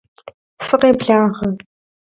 Fıkhêblağe! 0.65 1.25